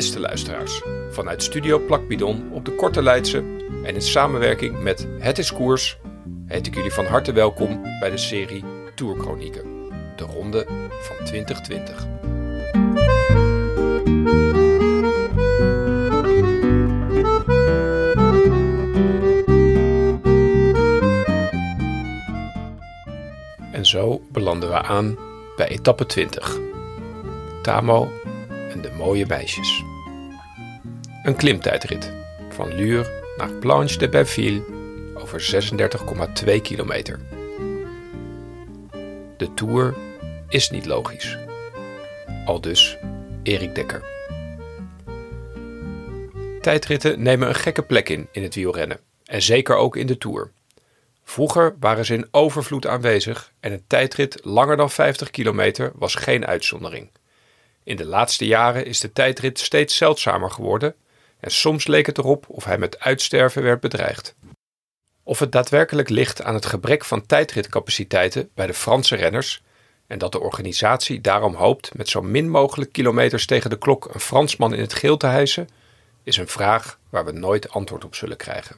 Beste 0.00 0.20
luisteraars, 0.20 0.82
vanuit 1.10 1.42
Studio 1.42 1.78
Plakbidon 1.78 2.52
op 2.52 2.64
de 2.64 2.74
Korte 2.74 3.02
Leidse 3.02 3.38
en 3.84 3.94
in 3.94 4.02
samenwerking 4.02 4.82
met 4.82 5.08
Het 5.18 5.38
is 5.38 5.52
Koers 5.52 5.98
heet 6.46 6.66
ik 6.66 6.74
jullie 6.74 6.92
van 6.92 7.06
harte 7.06 7.32
welkom 7.32 7.82
bij 8.00 8.10
de 8.10 8.16
serie 8.16 8.64
Tourchronieken, 8.94 9.62
de 10.16 10.24
ronde 10.24 10.66
van 11.00 11.24
2020. 11.24 12.06
En 23.72 23.86
zo 23.86 24.20
belanden 24.32 24.68
we 24.68 24.82
aan 24.82 25.18
bij 25.56 25.68
etappe 25.68 26.06
20. 26.06 26.58
Tamo 27.62 28.08
en 28.70 28.80
de 28.80 28.90
mooie 28.98 29.26
meisjes. 29.26 29.89
Een 31.22 31.36
klimtijdrit 31.36 32.12
van 32.48 32.74
Lure 32.74 33.22
naar 33.36 33.50
Planche 33.50 33.98
de 33.98 34.08
Belleville 34.08 34.64
over 35.14 35.68
36,2 36.44 36.60
kilometer. 36.62 37.20
De 39.36 39.54
Tour 39.54 39.94
is 40.48 40.70
niet 40.70 40.86
logisch. 40.86 41.36
Al 42.44 42.60
dus 42.60 42.96
Erik 43.42 43.74
Dekker. 43.74 44.04
Tijdritten 46.60 47.22
nemen 47.22 47.48
een 47.48 47.54
gekke 47.54 47.82
plek 47.82 48.08
in 48.08 48.28
in 48.32 48.42
het 48.42 48.54
wielrennen 48.54 49.00
en 49.24 49.42
zeker 49.42 49.76
ook 49.76 49.96
in 49.96 50.06
de 50.06 50.18
Tour. 50.18 50.50
Vroeger 51.24 51.76
waren 51.80 52.04
ze 52.04 52.14
in 52.14 52.28
overvloed 52.30 52.86
aanwezig 52.86 53.52
en 53.60 53.72
een 53.72 53.84
tijdrit 53.86 54.38
langer 54.42 54.76
dan 54.76 54.90
50 54.90 55.30
kilometer 55.30 55.92
was 55.94 56.14
geen 56.14 56.46
uitzondering. 56.46 57.10
In 57.84 57.96
de 57.96 58.06
laatste 58.06 58.46
jaren 58.46 58.86
is 58.86 59.00
de 59.00 59.12
tijdrit 59.12 59.58
steeds 59.58 59.96
zeldzamer 59.96 60.50
geworden 60.50 60.94
en 61.40 61.50
soms 61.50 61.86
leek 61.86 62.06
het 62.06 62.18
erop 62.18 62.44
of 62.48 62.64
hij 62.64 62.78
met 62.78 63.00
uitsterven 63.00 63.62
werd 63.62 63.80
bedreigd. 63.80 64.34
Of 65.22 65.38
het 65.38 65.52
daadwerkelijk 65.52 66.08
ligt 66.08 66.42
aan 66.42 66.54
het 66.54 66.66
gebrek 66.66 67.04
van 67.04 67.26
tijdritcapaciteiten 67.26 68.50
bij 68.54 68.66
de 68.66 68.74
Franse 68.74 69.16
renners 69.16 69.62
en 70.06 70.18
dat 70.18 70.32
de 70.32 70.40
organisatie 70.40 71.20
daarom 71.20 71.54
hoopt 71.54 71.94
met 71.94 72.08
zo 72.08 72.22
min 72.22 72.50
mogelijk 72.50 72.92
kilometers 72.92 73.46
tegen 73.46 73.70
de 73.70 73.78
klok 73.78 74.14
een 74.14 74.20
Fransman 74.20 74.74
in 74.74 74.80
het 74.80 74.94
geel 74.94 75.16
te 75.16 75.26
hijsen, 75.26 75.68
is 76.22 76.36
een 76.36 76.48
vraag 76.48 76.98
waar 77.08 77.24
we 77.24 77.32
nooit 77.32 77.70
antwoord 77.70 78.04
op 78.04 78.14
zullen 78.14 78.36
krijgen. 78.36 78.76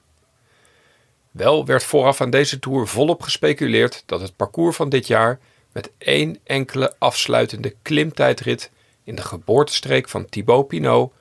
Wel 1.31 1.67
werd 1.67 1.83
vooraf 1.83 2.21
aan 2.21 2.31
deze 2.31 2.59
tour 2.59 2.87
volop 2.87 3.23
gespeculeerd 3.23 4.03
dat 4.07 4.21
het 4.21 4.37
parcours 4.37 4.77
van 4.77 4.89
dit 4.89 5.07
jaar 5.07 5.39
met 5.73 5.91
één 5.99 6.39
enkele 6.45 6.95
afsluitende 6.99 7.75
klimtijdrit 7.83 8.71
in 9.05 9.15
de 9.15 9.23
geboortestreek 9.23 10.09
van 10.09 10.27
Thibaut 10.27 10.69
Pinot 10.69 11.13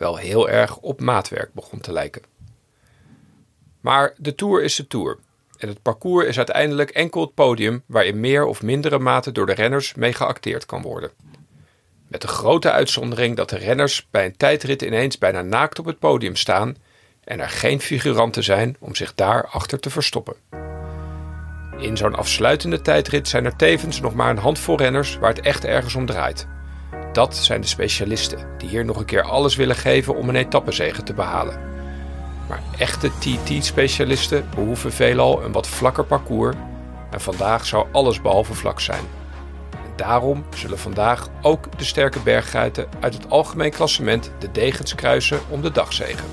wel 0.00 0.16
heel 0.16 0.48
erg 0.48 0.76
op 0.76 1.00
maatwerk 1.00 1.52
begon 1.52 1.80
te 1.80 1.92
lijken. 1.92 2.22
Maar 3.80 4.14
de 4.16 4.34
Tour 4.34 4.62
is 4.62 4.74
de 4.74 4.86
Tour. 4.86 5.18
En 5.58 5.68
het 5.68 5.82
parcours 5.82 6.26
is 6.26 6.36
uiteindelijk 6.36 6.90
enkel 6.90 7.20
het 7.20 7.34
podium 7.34 7.82
waar 7.86 8.04
in 8.04 8.20
meer 8.20 8.44
of 8.44 8.62
mindere 8.62 8.98
mate 8.98 9.32
door 9.32 9.46
de 9.46 9.54
renners 9.54 9.94
mee 9.94 10.12
geacteerd 10.12 10.66
kan 10.66 10.82
worden. 10.82 11.10
Met 12.08 12.20
de 12.20 12.28
grote 12.28 12.70
uitzondering 12.70 13.36
dat 13.36 13.50
de 13.50 13.56
renners 13.56 14.06
bij 14.10 14.24
een 14.24 14.36
tijdrit 14.36 14.82
ineens 14.82 15.18
bijna 15.18 15.42
naakt 15.42 15.78
op 15.78 15.84
het 15.84 15.98
podium 15.98 16.36
staan 16.36 16.76
en 17.24 17.40
er 17.40 17.48
geen 17.48 17.80
figuranten 17.80 18.44
zijn 18.44 18.76
om 18.78 18.94
zich 18.94 19.14
daar 19.14 19.46
achter 19.46 19.80
te 19.80 19.90
verstoppen. 19.90 20.36
In 21.78 21.96
zo'n 21.96 22.14
afsluitende 22.14 22.80
tijdrit 22.80 23.28
zijn 23.28 23.44
er 23.44 23.56
tevens 23.56 24.00
nog 24.00 24.14
maar 24.14 24.30
een 24.30 24.38
handvol 24.38 24.76
renners 24.76 25.18
waar 25.18 25.34
het 25.34 25.44
echt 25.44 25.64
ergens 25.64 25.94
om 25.94 26.06
draait. 26.06 26.46
Dat 27.12 27.36
zijn 27.36 27.60
de 27.60 27.66
specialisten 27.66 28.38
die 28.58 28.68
hier 28.68 28.84
nog 28.84 28.96
een 28.96 29.04
keer 29.04 29.22
alles 29.22 29.56
willen 29.56 29.76
geven 29.76 30.16
om 30.16 30.28
een 30.28 30.36
etappezege 30.36 31.02
te 31.02 31.14
behalen. 31.14 31.60
Maar 32.48 32.62
echte 32.78 33.10
TT-specialisten 33.18 34.48
behoeven 34.54 34.92
veelal 34.92 35.44
een 35.44 35.52
wat 35.52 35.66
vlakker 35.68 36.04
parcours 36.04 36.56
en 37.10 37.20
vandaag 37.20 37.66
zou 37.66 37.86
alles 37.92 38.20
behalve 38.20 38.54
vlak 38.54 38.80
zijn. 38.80 39.04
En 39.70 39.92
daarom 39.96 40.44
zullen 40.54 40.78
vandaag 40.78 41.28
ook 41.42 41.78
de 41.78 41.84
sterke 41.84 42.20
berggeiten 42.20 42.88
uit 43.00 43.14
het 43.14 43.30
algemeen 43.30 43.70
klassement 43.70 44.32
de 44.38 44.50
degens 44.52 44.94
kruisen 44.94 45.40
om 45.48 45.62
de 45.62 45.70
dagzegen. 45.70 46.26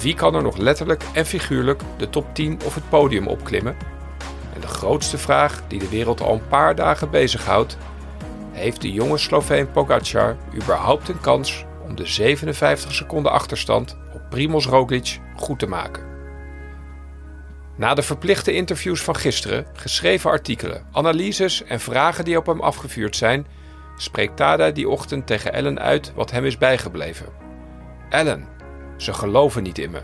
Wie 0.00 0.14
kan 0.14 0.34
er 0.34 0.42
nog 0.42 0.56
letterlijk 0.56 1.02
en 1.12 1.26
figuurlijk 1.26 1.82
de 1.96 2.10
top 2.10 2.34
10 2.34 2.60
of 2.64 2.74
het 2.74 2.88
podium 2.88 3.26
opklimmen? 3.26 3.76
En 4.54 4.60
de 4.60 4.66
grootste 4.66 5.18
vraag 5.18 5.62
die 5.68 5.78
de 5.78 5.88
wereld 5.88 6.20
al 6.20 6.32
een 6.32 6.48
paar 6.48 6.74
dagen 6.74 7.10
bezighoudt: 7.10 7.76
heeft 8.58 8.82
de 8.82 8.92
jonge 8.92 9.18
Sloveen 9.18 9.70
Pogacar 9.70 10.36
überhaupt 10.54 11.08
een 11.08 11.20
kans 11.20 11.64
om 11.88 11.96
de 11.96 12.06
57 12.06 12.94
seconden 12.94 13.32
achterstand 13.32 13.96
op 14.12 14.22
Primoz 14.30 14.66
Roglic 14.66 15.18
goed 15.36 15.58
te 15.58 15.66
maken. 15.66 16.06
Na 17.76 17.94
de 17.94 18.02
verplichte 18.02 18.52
interviews 18.52 19.02
van 19.02 19.16
gisteren, 19.16 19.66
geschreven 19.72 20.30
artikelen, 20.30 20.86
analyses 20.92 21.64
en 21.64 21.80
vragen 21.80 22.24
die 22.24 22.36
op 22.36 22.46
hem 22.46 22.60
afgevuurd 22.60 23.16
zijn, 23.16 23.46
spreekt 23.96 24.36
Tada 24.36 24.70
die 24.70 24.88
ochtend 24.88 25.26
tegen 25.26 25.52
Ellen 25.52 25.80
uit 25.80 26.12
wat 26.14 26.30
hem 26.30 26.44
is 26.44 26.58
bijgebleven. 26.58 27.26
Ellen, 28.08 28.48
ze 28.96 29.12
geloven 29.12 29.62
niet 29.62 29.78
in 29.78 29.90
me. 29.90 30.00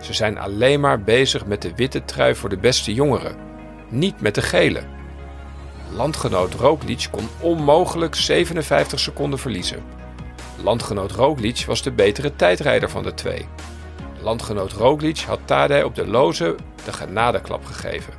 Ze 0.00 0.12
zijn 0.12 0.38
alleen 0.38 0.80
maar 0.80 1.02
bezig 1.02 1.46
met 1.46 1.62
de 1.62 1.74
witte 1.74 2.04
trui 2.04 2.34
voor 2.34 2.48
de 2.48 2.58
beste 2.58 2.94
jongeren, 2.94 3.36
niet 3.88 4.20
met 4.20 4.34
de 4.34 4.42
gele. 4.42 4.95
Landgenoot 5.92 6.54
Roglic 6.54 7.08
kon 7.10 7.28
onmogelijk 7.40 8.14
57 8.14 9.00
seconden 9.00 9.38
verliezen. 9.38 9.82
Landgenoot 10.62 11.12
Roglic 11.12 11.64
was 11.66 11.82
de 11.82 11.92
betere 11.92 12.36
tijdrijder 12.36 12.90
van 12.90 13.02
de 13.02 13.14
twee. 13.14 13.48
Landgenoot 14.20 14.72
Roglic 14.72 15.18
had 15.18 15.38
Tadej 15.44 15.82
op 15.82 15.94
de 15.94 16.06
loze 16.06 16.54
de 16.84 16.92
genadeklap 16.92 17.64
gegeven. 17.64 18.12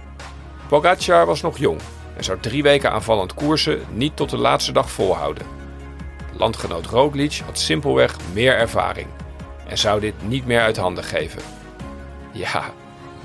Pogacar 0.68 1.26
was 1.26 1.42
nog 1.42 1.58
jong 1.58 1.80
en 2.18 2.24
zou 2.24 2.40
drie 2.40 2.64
weken 2.64 2.92
aanvallend 2.92 3.34
koersen 3.34 3.82
niet 3.92 4.16
tot 4.16 4.30
de 4.30 4.38
laatste 4.38 4.72
dag 4.72 4.92
volhouden. 4.92 5.46
Landgenoot 6.38 6.86
Roglic 6.86 7.42
had 7.46 7.60
simpelweg 7.60 8.16
meer 8.34 8.56
ervaring 8.56 9.08
en 9.68 9.78
zou 9.78 10.00
dit 10.00 10.14
niet 10.28 10.46
meer 10.46 10.62
uit 10.62 10.78
handen 10.78 11.04
geven. 11.04 11.42
Ja, 12.32 12.72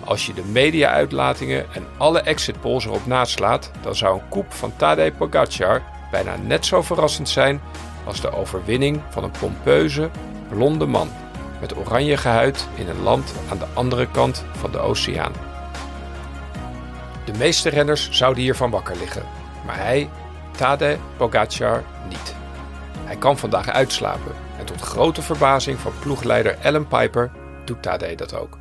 als 0.04 0.26
je 0.26 0.34
de 0.34 0.44
media-uitlatingen 0.44 1.66
en 1.72 1.86
alle 1.96 2.20
exit 2.20 2.60
polls 2.60 2.84
erop 2.84 3.06
naslaat, 3.06 3.70
dan 3.80 3.94
zou 3.94 4.14
een 4.14 4.28
koep 4.28 4.52
van 4.52 4.76
Tadej 4.76 5.12
Pogacar 5.12 5.82
bijna 6.10 6.36
net 6.36 6.66
zo 6.66 6.82
verrassend 6.82 7.28
zijn 7.28 7.60
was 8.04 8.20
de 8.20 8.32
overwinning 8.32 9.00
van 9.08 9.24
een 9.24 9.30
pompeuze, 9.30 10.10
blonde 10.48 10.86
man 10.86 11.08
met 11.60 11.76
oranje 11.76 12.16
gehuid 12.16 12.68
in 12.74 12.88
een 12.88 13.02
land 13.02 13.34
aan 13.50 13.58
de 13.58 13.66
andere 13.74 14.10
kant 14.10 14.44
van 14.52 14.70
de 14.70 14.78
oceaan. 14.78 15.32
De 17.24 17.32
meeste 17.38 17.68
renners 17.68 18.10
zouden 18.10 18.42
hiervan 18.42 18.70
wakker 18.70 18.96
liggen, 18.96 19.22
maar 19.66 19.76
hij, 19.76 20.10
Tadej 20.56 20.98
Pogacar, 21.16 21.82
niet. 22.08 22.34
Hij 23.04 23.16
kan 23.16 23.38
vandaag 23.38 23.68
uitslapen 23.68 24.32
en 24.58 24.64
tot 24.64 24.80
grote 24.80 25.22
verbazing 25.22 25.78
van 25.78 25.92
ploegleider 26.00 26.58
Alan 26.62 26.88
Piper 26.88 27.30
doet 27.64 27.82
Tadej 27.82 28.14
dat 28.14 28.34
ook. 28.34 28.58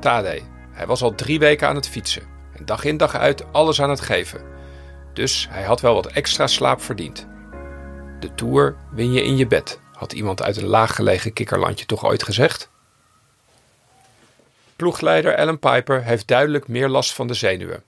Tadej, 0.00 0.42
hij 0.80 0.88
was 0.88 1.02
al 1.02 1.14
drie 1.14 1.38
weken 1.38 1.68
aan 1.68 1.74
het 1.74 1.88
fietsen 1.88 2.22
en 2.56 2.64
dag 2.64 2.84
in 2.84 2.96
dag 2.96 3.14
uit 3.14 3.52
alles 3.52 3.80
aan 3.80 3.90
het 3.90 4.00
geven. 4.00 4.40
Dus 5.12 5.46
hij 5.50 5.62
had 5.62 5.80
wel 5.80 5.94
wat 5.94 6.06
extra 6.06 6.46
slaap 6.46 6.82
verdiend. 6.82 7.26
De 8.20 8.34
Tour 8.34 8.76
win 8.90 9.12
je 9.12 9.22
in 9.22 9.36
je 9.36 9.46
bed, 9.46 9.80
had 9.92 10.12
iemand 10.12 10.42
uit 10.42 10.56
een 10.56 10.66
laaggelegen 10.66 11.32
kikkerlandje 11.32 11.86
toch 11.86 12.04
ooit 12.04 12.22
gezegd? 12.22 12.70
Ploegleider 14.76 15.36
Alan 15.36 15.58
Piper 15.58 16.04
heeft 16.04 16.26
duidelijk 16.26 16.68
meer 16.68 16.88
last 16.88 17.12
van 17.12 17.26
de 17.26 17.34
zenuwen. 17.34 17.82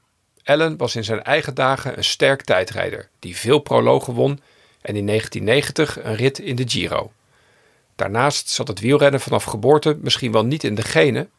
Allen 0.45 0.77
was 0.77 0.97
in 0.97 1.05
zijn 1.05 1.23
eigen 1.23 1.55
dagen 1.55 1.97
een 1.97 2.05
sterk 2.05 2.43
tijdrijder 2.43 3.09
die 3.19 3.37
veel 3.37 3.59
prologen 3.59 4.15
won 4.15 4.41
en 4.81 4.97
in 4.97 5.07
1990 5.07 6.05
een 6.05 6.15
rit 6.15 6.39
in 6.39 6.57
de 6.57 6.69
Giro. 6.69 7.13
Daarnaast 7.97 8.49
zat 8.49 8.69
het 8.69 8.81
wielrennen 8.81 9.21
vanaf 9.21 9.45
geboorte 9.45 9.99
misschien 10.01 10.33
wel 10.33 10.45
niet 10.45 10.65
in 10.65 10.75
de 10.75 10.83
genen, 10.83 11.31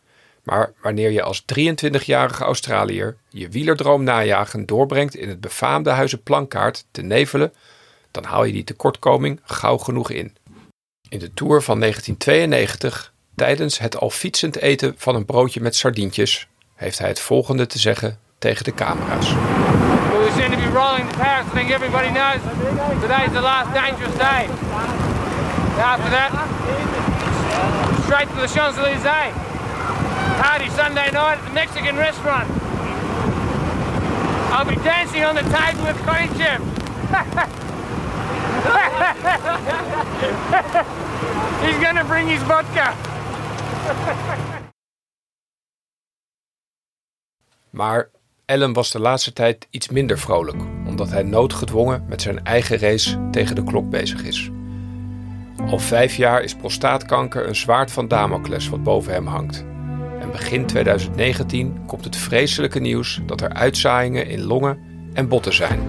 maar 0.44 0.72
wanneer 0.81 1.12
je 1.12 1.22
als 1.22 1.42
23-jarige 1.42 2.44
Australiër 2.44 3.18
je 3.30 3.50
wielerdroom 3.50 4.04
najagen 4.04 4.66
doorbrengt 4.66 5.16
in 5.16 5.30
het 5.30 5.42
befaamde 5.42 5.90
huizen 5.90 6.24
Plankaart 6.24 6.86
te 6.92 7.01
Nevelen, 7.01 7.54
dan 8.12 8.24
haal 8.24 8.44
je 8.44 8.54
die 8.54 8.63
tekortkoming 8.63 9.40
gauw 9.44 9.78
genoeg 9.78 10.10
in. 10.10 10.36
In 11.10 11.19
de 11.19 11.34
Tour 11.34 11.62
van 11.62 11.80
1992, 11.80 13.13
tijdens 13.36 13.80
het 13.80 13.98
al 13.98 14.10
fietsend 14.10 14.57
eten 14.57 14.94
van 14.98 15.16
een 15.16 15.25
broodje 15.25 15.62
met 15.62 15.75
sardientjes, 15.75 16.48
heeft 16.75 17.00
hij 17.00 17.07
het 17.07 17.19
volgende 17.19 17.66
te 17.66 17.80
zeggen 17.80 18.19
tegen 18.38 18.63
de 18.63 18.74
camera's. 18.74 19.30
We 19.30 20.31
seem 20.36 20.51
to 20.51 20.57
be 20.57 20.80
rolling 20.80 21.10
the 21.10 21.18
Paris. 21.18 21.45
I 21.45 21.56
think 21.56 21.69
everybody 21.69 22.07
knows 22.07 22.40
today's 23.01 23.31
the 23.31 23.42
last 23.42 23.74
dangerous 23.74 24.16
day. 24.18 24.48
After 25.80 26.10
that, 26.10 26.31
straight 28.04 28.28
to 28.28 28.48
the 28.48 28.54
Champs-Élysées. 28.54 29.53
Party 30.41 30.69
Sunday 30.69 31.12
night 31.12 31.38
at 31.38 31.45
the 31.45 31.53
Mexican 31.53 31.95
restaurant. 31.97 32.50
I'll 34.51 34.65
be 34.65 34.75
dancing 34.83 35.24
on 35.24 35.35
the 35.35 35.44
table 35.44 35.83
with 35.83 35.97
Connie 36.06 36.30
Jim. 36.38 36.62
He's 41.63 41.77
gonna 41.83 42.03
bring 42.06 42.27
his 42.27 42.41
vodka. 42.41 42.94
Maar 47.69 48.09
Ellen 48.45 48.74
was 48.74 48.91
de 48.91 49.00
laatste 49.00 49.33
tijd 49.33 49.68
iets 49.69 49.89
minder 49.89 50.19
vrolijk, 50.19 50.62
omdat 50.85 51.09
hij 51.09 51.24
noodgedwongen 51.24 52.06
met 52.07 52.21
zijn 52.21 52.44
eigen 52.44 52.77
race 52.77 53.30
tegen 53.31 53.56
de 53.56 53.63
klok 53.63 53.89
bezig 53.89 54.24
is. 54.24 54.50
Al 55.68 55.80
vijf 55.80 56.15
jaar 56.15 56.41
is 56.41 56.56
prostaatkanker 56.56 57.47
een 57.47 57.56
zwaard 57.56 57.91
van 57.91 58.07
Damocles 58.07 58.69
wat 58.69 58.83
boven 58.83 59.13
hem 59.13 59.27
hangt. 59.27 59.65
Begin 60.33 60.65
2019 60.65 61.85
komt 61.85 62.03
het 62.03 62.15
vreselijke 62.15 62.80
nieuws 62.80 63.21
dat 63.25 63.41
er 63.41 63.53
uitzaaiingen 63.53 64.27
in 64.27 64.44
longen 64.44 64.80
en 65.13 65.27
botten 65.27 65.53
zijn. 65.53 65.80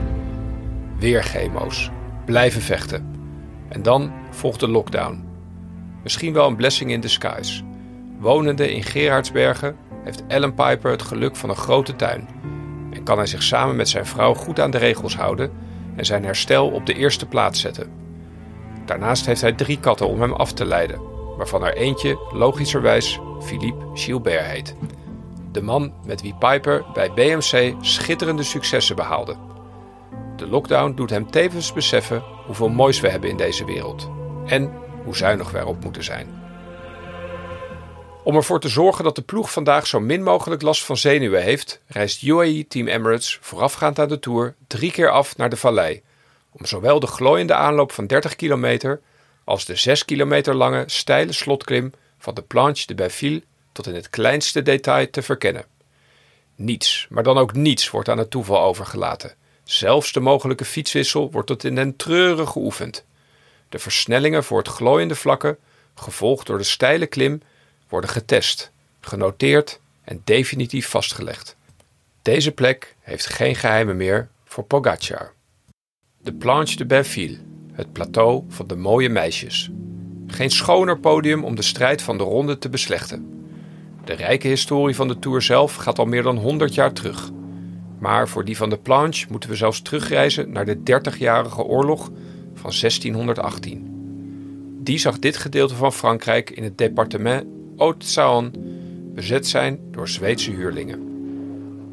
Weer 0.98 1.22
chemo's. 1.22 1.90
Blijven 2.24 2.60
vechten. 2.60 3.06
En 3.68 3.82
dan 3.82 4.12
volgt 4.30 4.60
de 4.60 4.68
lockdown. 4.68 5.24
Misschien 6.02 6.32
wel 6.32 6.46
een 6.46 6.56
blessing 6.56 6.90
in 6.90 7.00
disguise. 7.00 7.62
Wonende 8.18 8.72
in 8.72 8.82
Gerardsbergen 8.82 9.76
heeft 10.04 10.22
Ellen 10.26 10.54
Piper 10.54 10.90
het 10.90 11.02
geluk 11.02 11.36
van 11.36 11.50
een 11.50 11.56
grote 11.56 11.96
tuin. 11.96 12.28
En 12.92 13.02
kan 13.02 13.16
hij 13.16 13.26
zich 13.26 13.42
samen 13.42 13.76
met 13.76 13.88
zijn 13.88 14.06
vrouw 14.06 14.34
goed 14.34 14.60
aan 14.60 14.70
de 14.70 14.78
regels 14.78 15.16
houden 15.16 15.50
en 15.96 16.04
zijn 16.04 16.24
herstel 16.24 16.68
op 16.68 16.86
de 16.86 16.94
eerste 16.94 17.26
plaats 17.26 17.60
zetten. 17.60 17.90
Daarnaast 18.84 19.26
heeft 19.26 19.40
hij 19.40 19.52
drie 19.52 19.80
katten 19.80 20.08
om 20.08 20.20
hem 20.20 20.32
af 20.32 20.52
te 20.52 20.64
leiden, 20.64 21.13
waarvan 21.36 21.64
er 21.64 21.76
eentje 21.76 22.18
logischerwijs 22.32 23.20
Philippe 23.40 23.84
Gilbert 23.94 24.46
heet. 24.46 24.74
De 25.52 25.62
man 25.62 25.92
met 26.04 26.22
wie 26.22 26.34
Piper 26.34 26.84
bij 26.92 27.12
BMC 27.12 27.74
schitterende 27.80 28.42
successen 28.42 28.96
behaalde. 28.96 29.36
De 30.36 30.46
lockdown 30.46 30.92
doet 30.94 31.10
hem 31.10 31.30
tevens 31.30 31.72
beseffen 31.72 32.22
hoeveel 32.46 32.68
moois 32.68 33.00
we 33.00 33.08
hebben 33.08 33.30
in 33.30 33.36
deze 33.36 33.64
wereld 33.64 34.10
en 34.46 34.72
hoe 35.04 35.16
zuinig 35.16 35.50
we 35.50 35.58
erop 35.58 35.84
moeten 35.84 36.04
zijn. 36.04 36.42
Om 38.24 38.36
ervoor 38.36 38.60
te 38.60 38.68
zorgen 38.68 39.04
dat 39.04 39.14
de 39.14 39.22
ploeg 39.22 39.52
vandaag 39.52 39.86
zo 39.86 40.00
min 40.00 40.22
mogelijk 40.22 40.62
last 40.62 40.84
van 40.84 40.96
zenuwen 40.96 41.42
heeft, 41.42 41.80
reist 41.86 42.22
UAE 42.22 42.66
Team 42.68 42.86
Emirates 42.86 43.38
voorafgaand 43.40 43.98
aan 43.98 44.08
de 44.08 44.18
Tour 44.18 44.54
drie 44.66 44.92
keer 44.92 45.10
af 45.10 45.36
naar 45.36 45.50
de 45.50 45.56
vallei. 45.56 46.02
Om 46.50 46.66
zowel 46.66 47.00
de 47.00 47.06
glooiende 47.06 47.54
aanloop 47.54 47.92
van 47.92 48.06
30 48.06 48.36
kilometer 48.36 49.00
als 49.44 49.64
de 49.64 49.76
6 49.76 50.04
kilometer 50.04 50.54
lange 50.54 50.84
steile 50.86 51.32
slotklim 51.32 51.92
van 52.18 52.34
de 52.34 52.42
Planche 52.42 52.86
de 52.86 52.94
Belleville 52.94 53.42
tot 53.72 53.86
in 53.86 53.94
het 53.94 54.10
kleinste 54.10 54.62
detail 54.62 55.10
te 55.10 55.22
verkennen. 55.22 55.64
Niets, 56.54 57.06
maar 57.10 57.22
dan 57.22 57.38
ook 57.38 57.52
niets 57.52 57.90
wordt 57.90 58.08
aan 58.08 58.18
het 58.18 58.30
toeval 58.30 58.60
overgelaten. 58.60 59.34
Zelfs 59.64 60.12
de 60.12 60.20
mogelijke 60.20 60.64
fietswissel 60.64 61.30
wordt 61.30 61.46
tot 61.46 61.64
in 61.64 61.74
den 61.74 61.96
treuren 61.96 62.48
geoefend. 62.48 63.04
De 63.68 63.78
versnellingen 63.78 64.44
voor 64.44 64.58
het 64.58 64.68
glooiende 64.68 65.14
vlakken, 65.14 65.58
gevolgd 65.94 66.46
door 66.46 66.58
de 66.58 66.64
steile 66.64 67.06
klim, 67.06 67.42
worden 67.88 68.10
getest, 68.10 68.70
genoteerd 69.00 69.80
en 70.04 70.20
definitief 70.24 70.88
vastgelegd. 70.88 71.56
Deze 72.22 72.52
plek 72.52 72.94
heeft 73.00 73.26
geen 73.26 73.56
geheimen 73.56 73.96
meer 73.96 74.28
voor 74.44 74.64
Pogacar. 74.64 75.32
De 76.18 76.32
Planche 76.32 76.76
de 76.76 76.86
Belleville, 76.86 77.38
het 77.74 77.92
plateau 77.92 78.42
van 78.48 78.66
de 78.66 78.76
mooie 78.76 79.08
meisjes. 79.08 79.70
Geen 80.26 80.50
schoner 80.50 80.98
podium 80.98 81.44
om 81.44 81.54
de 81.54 81.62
strijd 81.62 82.02
van 82.02 82.18
de 82.18 82.24
ronde 82.24 82.58
te 82.58 82.68
beslechten. 82.68 83.46
De 84.04 84.12
rijke 84.12 84.48
historie 84.48 84.94
van 84.94 85.08
de 85.08 85.18
Tour 85.18 85.42
zelf 85.42 85.74
gaat 85.74 85.98
al 85.98 86.04
meer 86.04 86.22
dan 86.22 86.36
100 86.36 86.74
jaar 86.74 86.92
terug. 86.92 87.30
Maar 87.98 88.28
voor 88.28 88.44
die 88.44 88.56
van 88.56 88.70
de 88.70 88.76
Planche 88.76 89.26
moeten 89.30 89.50
we 89.50 89.56
zelfs 89.56 89.82
terugreizen 89.82 90.52
naar 90.52 90.64
de 90.64 90.76
30-jarige 90.76 91.62
oorlog 91.62 92.10
van 92.54 92.72
1618. 92.80 93.92
Die 94.80 94.98
zag 94.98 95.18
dit 95.18 95.36
gedeelte 95.36 95.74
van 95.74 95.92
Frankrijk 95.92 96.50
in 96.50 96.62
het 96.62 96.78
departement 96.78 97.44
Haute-Saône 97.76 98.50
bezet 99.14 99.46
zijn 99.46 99.78
door 99.90 100.08
Zweedse 100.08 100.50
huurlingen. 100.50 101.12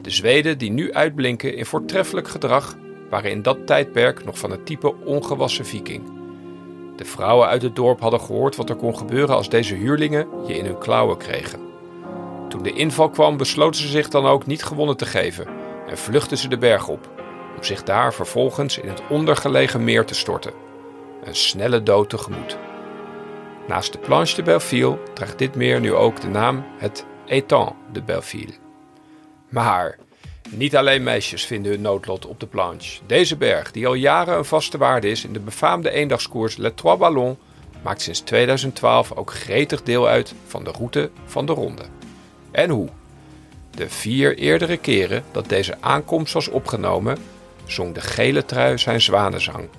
De 0.02 0.10
Zweden 0.10 0.58
die 0.58 0.72
nu 0.72 0.94
uitblinken 0.94 1.56
in 1.56 1.66
voortreffelijk 1.66 2.28
gedrag 2.28 2.78
waren 3.12 3.32
in 3.32 3.42
dat 3.42 3.68
tijdperk 3.68 4.26
nog 4.26 4.38
van 4.38 4.52
het 4.52 4.66
type 4.66 4.96
ongewassen 5.06 5.66
viking. 5.66 6.04
De 6.96 7.06
vrouwen 7.06 7.48
uit 7.48 7.62
het 7.62 7.76
dorp 7.76 8.00
hadden 8.00 8.20
gehoord 8.20 8.56
wat 8.56 8.70
er 8.70 8.76
kon 8.76 8.98
gebeuren 8.98 9.36
als 9.36 9.50
deze 9.50 9.76
huurlingen 9.76 10.28
je 10.48 10.58
in 10.58 10.66
hun 10.66 10.78
klauwen 10.78 11.18
kregen. 11.18 11.60
Toen 12.50 12.64
de 12.64 12.74
inval 12.74 13.10
kwam 13.10 13.38
besloten 13.38 13.82
ze 13.82 13.88
zich 13.88 14.10
dan 14.10 14.26
ook 14.26 14.46
niet 14.46 14.64
gewonnen 14.64 14.98
te 14.98 15.06
geven 15.06 15.48
en 15.88 15.98
vluchtten 15.98 16.38
ze 16.38 16.48
de 16.48 16.58
berg 16.58 16.88
op, 16.88 17.10
om 17.58 17.64
zich 17.64 17.84
daar 17.84 18.14
vervolgens 18.14 18.78
in 18.78 18.90
het 18.90 19.02
ondergelegen 19.10 19.84
meer 19.84 20.06
te 20.06 20.16
storten. 20.16 20.54
Een 21.24 21.36
snelle 21.36 21.84
dood 21.84 22.10
tegemoet. 22.10 22.58
Naast 23.68 23.92
de 23.92 24.00
Planche 24.00 24.36
de 24.36 24.44
Belleville 24.44 24.98
draagt 25.14 25.38
dit 25.38 25.56
meer 25.56 25.80
nu 25.80 25.94
ook 25.94 26.22
de 26.22 26.28
naam 26.28 26.66
het 26.78 27.06
Étang 27.26 27.74
de 27.92 28.02
Belleville. 28.02 28.54
Maar 29.50 29.98
niet 30.52 30.76
alleen 30.76 31.04
meisjes 31.04 31.46
vinden 31.46 31.72
hun 31.72 31.82
noodlot 31.82 32.26
op 32.26 32.40
de 32.40 32.46
Planche. 32.46 33.00
Deze 33.06 33.36
berg, 33.36 33.72
die 33.72 33.88
al 33.88 33.94
jaren 33.94 34.38
een 34.38 34.46
vaste 34.46 34.78
waarde 34.78 35.10
is 35.10 35.26
in 35.26 35.34
de 35.34 35.40
befaamde 35.40 35.92
eendagskoers 35.92 36.58
Le 36.58 36.74
Trois 36.74 36.98
Ballons, 36.98 37.38
maakt 37.82 38.02
sinds 38.02 38.20
2012 38.20 39.12
ook 39.12 39.34
gretig 39.34 39.84
deel 39.84 40.08
uit 40.08 40.34
van 40.48 40.64
de 40.64 40.72
route 40.72 41.10
van 41.26 41.46
de 41.46 41.52
ronde. 41.52 41.84
En 42.52 42.70
hoe? 42.70 42.90
De 43.72 43.90
vier 43.90 44.38
eerdere 44.38 44.78
keren 44.78 45.24
dat 45.32 45.50
deze 45.50 45.78
aankomst 45.80 46.34
was 46.34 46.48
opgenomen, 46.48 47.18
zong 47.66 47.94
de 47.94 48.02
gele 48.02 48.46
trui 48.46 48.78
zijn 48.78 49.02
zwanenzang 49.02 49.70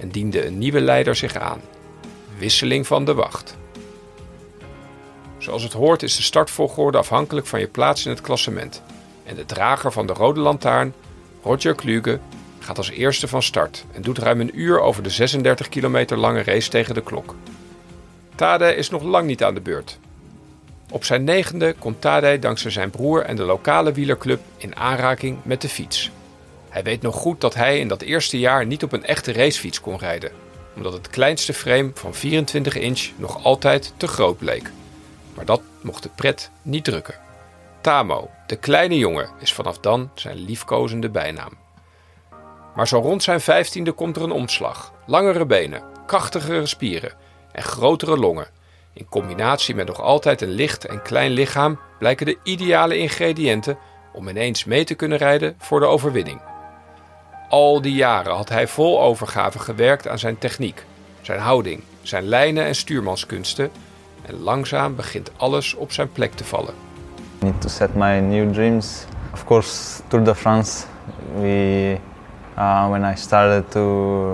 en 0.00 0.08
diende 0.08 0.46
een 0.46 0.58
nieuwe 0.58 0.80
leider 0.80 1.16
zich 1.16 1.36
aan. 1.36 1.60
Wisseling 2.38 2.86
van 2.86 3.04
de 3.04 3.14
wacht. 3.14 3.56
Zoals 5.38 5.62
het 5.62 5.72
hoort 5.72 6.02
is 6.02 6.16
de 6.16 6.22
startvolgorde 6.22 6.98
afhankelijk 6.98 7.46
van 7.46 7.60
je 7.60 7.68
plaats 7.68 8.04
in 8.04 8.10
het 8.10 8.20
klassement. 8.20 8.82
En 9.24 9.34
de 9.34 9.46
drager 9.46 9.92
van 9.92 10.06
de 10.06 10.12
rode 10.12 10.40
lantaarn, 10.40 10.94
Roger 11.42 11.74
Kluge, 11.74 12.18
gaat 12.58 12.78
als 12.78 12.90
eerste 12.90 13.28
van 13.28 13.42
start 13.42 13.84
en 13.92 14.02
doet 14.02 14.18
ruim 14.18 14.40
een 14.40 14.60
uur 14.60 14.80
over 14.80 15.02
de 15.02 15.10
36 15.10 15.68
kilometer 15.68 16.16
lange 16.16 16.42
race 16.42 16.70
tegen 16.70 16.94
de 16.94 17.02
klok. 17.02 17.34
Tade 18.34 18.74
is 18.74 18.90
nog 18.90 19.02
lang 19.02 19.26
niet 19.26 19.44
aan 19.44 19.54
de 19.54 19.60
beurt. 19.60 19.98
Op 20.90 21.04
zijn 21.04 21.24
negende 21.24 21.74
komt 21.78 22.00
Tade 22.00 22.38
dankzij 22.38 22.70
zijn 22.70 22.90
broer 22.90 23.22
en 23.22 23.36
de 23.36 23.44
lokale 23.44 23.92
wielerclub 23.92 24.40
in 24.56 24.76
aanraking 24.76 25.38
met 25.42 25.60
de 25.60 25.68
fiets. 25.68 26.10
Hij 26.68 26.82
weet 26.82 27.02
nog 27.02 27.14
goed 27.14 27.40
dat 27.40 27.54
hij 27.54 27.78
in 27.78 27.88
dat 27.88 28.02
eerste 28.02 28.38
jaar 28.38 28.66
niet 28.66 28.82
op 28.82 28.92
een 28.92 29.04
echte 29.04 29.32
racefiets 29.32 29.80
kon 29.80 29.98
rijden, 29.98 30.30
omdat 30.76 30.92
het 30.92 31.08
kleinste 31.08 31.52
frame 31.52 31.90
van 31.94 32.14
24 32.14 32.76
inch 32.76 33.08
nog 33.16 33.44
altijd 33.44 33.92
te 33.96 34.06
groot 34.06 34.38
bleek. 34.38 34.70
Maar 35.34 35.44
dat 35.44 35.62
mocht 35.80 36.02
de 36.02 36.10
pret 36.14 36.50
niet 36.62 36.84
drukken. 36.84 37.23
Tamo, 37.84 38.30
de 38.46 38.56
kleine 38.56 38.98
jongen, 38.98 39.30
is 39.40 39.52
vanaf 39.52 39.78
dan 39.78 40.10
zijn 40.14 40.36
liefkozende 40.36 41.10
bijnaam. 41.10 41.52
Maar 42.74 42.88
zo 42.88 42.98
rond 42.98 43.22
zijn 43.22 43.40
vijftiende 43.40 43.92
komt 43.92 44.16
er 44.16 44.22
een 44.22 44.30
omslag. 44.30 44.92
Langere 45.06 45.46
benen, 45.46 45.82
krachtigere 46.06 46.66
spieren 46.66 47.12
en 47.52 47.62
grotere 47.62 48.16
longen. 48.16 48.46
In 48.92 49.08
combinatie 49.08 49.74
met 49.74 49.86
nog 49.86 50.00
altijd 50.00 50.40
een 50.40 50.50
licht 50.50 50.86
en 50.86 51.02
klein 51.02 51.30
lichaam 51.30 51.80
blijken 51.98 52.26
de 52.26 52.38
ideale 52.42 52.98
ingrediënten 52.98 53.78
om 54.12 54.28
ineens 54.28 54.64
mee 54.64 54.84
te 54.84 54.94
kunnen 54.94 55.18
rijden 55.18 55.54
voor 55.58 55.80
de 55.80 55.86
overwinning. 55.86 56.40
Al 57.48 57.80
die 57.80 57.94
jaren 57.94 58.34
had 58.34 58.48
hij 58.48 58.68
vol 58.68 59.02
overgave 59.02 59.58
gewerkt 59.58 60.08
aan 60.08 60.18
zijn 60.18 60.38
techniek, 60.38 60.84
zijn 61.20 61.40
houding, 61.40 61.82
zijn 62.02 62.24
lijnen 62.24 62.64
en 62.64 62.74
stuurmanskunsten 62.74 63.70
en 64.22 64.42
langzaam 64.42 64.96
begint 64.96 65.30
alles 65.36 65.74
op 65.74 65.92
zijn 65.92 66.12
plek 66.12 66.32
te 66.32 66.44
vallen. 66.44 66.92
Need 67.44 67.60
to 67.60 67.68
set 67.68 67.94
my 67.94 68.20
new 68.20 68.50
dreams. 68.50 69.06
Of 69.34 69.44
course, 69.44 70.02
Tour 70.08 70.24
de 70.24 70.34
France. 70.34 70.86
We, 71.36 72.00
uh, 72.56 72.88
when 72.88 73.04
I 73.04 73.16
started 73.16 73.70
to 73.72 73.84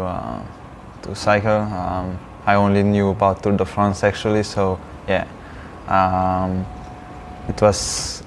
uh, 0.07 0.39
to 1.03 1.15
cycle, 1.17 1.63
um, 1.83 2.17
I 2.47 2.55
only 2.55 2.85
knew 2.85 3.09
about 3.11 3.43
Tour 3.43 3.57
de 3.57 3.65
France 3.65 4.05
actually. 4.07 4.45
So 4.45 4.79
yeah, 5.09 5.27
um, 5.89 6.65
it 7.49 7.61
was, 7.61 8.23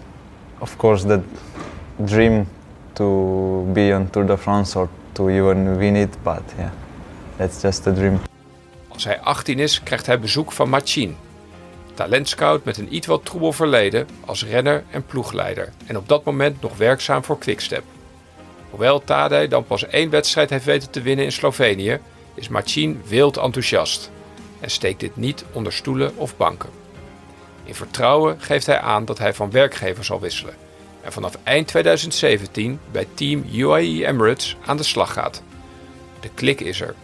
of 0.59 0.77
course, 0.77 1.05
the 1.05 1.23
dream 2.03 2.45
to 2.95 3.65
be 3.73 3.93
on 3.93 4.09
Tour 4.09 4.25
de 4.25 4.35
France 4.35 4.75
or 4.75 4.89
to 5.13 5.29
even 5.29 5.77
win 5.77 5.95
it. 5.95 6.11
But 6.25 6.43
yeah, 6.57 6.71
that's 7.37 7.61
just 7.61 7.87
a 7.87 7.91
dream. 7.93 8.19
Als 8.87 9.03
hij 9.03 9.19
18 9.19 9.59
is, 9.59 9.83
krijgt 9.83 10.05
hij 10.05 10.19
bezoek 10.19 10.51
van 10.51 10.69
Machin, 10.69 11.15
talentscout 11.93 12.63
met 12.63 12.77
een 12.77 12.95
iets 12.95 13.07
wat 13.07 13.25
troebel 13.25 13.53
verleden 13.53 14.07
als 14.25 14.45
renner 14.45 14.83
en 14.89 15.05
ploegleider 15.05 15.73
en 15.85 15.97
op 15.97 16.07
dat 16.07 16.23
moment 16.23 16.61
nog 16.61 16.77
werkzaam 16.77 17.23
voor 17.23 17.37
Quickstep. 17.37 17.83
Hoewel 18.69 19.03
Tadej 19.03 19.47
dan 19.47 19.65
pas 19.65 19.87
één 19.87 20.09
wedstrijd 20.09 20.49
heeft 20.49 20.65
weten 20.65 20.89
te 20.89 21.01
winnen 21.01 21.25
in 21.25 21.31
Slovenië, 21.31 21.99
is 22.35 22.47
Machin 22.47 23.01
wild 23.05 23.37
enthousiast 23.37 24.11
en 24.59 24.69
steekt 24.69 24.99
dit 24.99 25.15
niet 25.15 25.45
onder 25.51 25.73
stoelen 25.73 26.11
of 26.15 26.37
banken. 26.37 26.69
In 27.63 27.75
vertrouwen 27.75 28.41
geeft 28.41 28.65
hij 28.65 28.79
aan 28.79 29.05
dat 29.05 29.17
hij 29.17 29.33
van 29.33 29.51
werkgever 29.51 30.03
zal 30.03 30.19
wisselen 30.19 30.55
en 31.01 31.11
vanaf 31.11 31.37
eind 31.43 31.67
2017 31.67 32.79
bij 32.91 33.07
team 33.13 33.45
UAE 33.53 34.05
Emirates 34.05 34.57
aan 34.65 34.77
de 34.77 34.83
slag 34.83 35.13
gaat. 35.13 35.43
De 36.19 36.29
klik 36.33 36.59
is 36.59 36.81
er. 36.81 36.95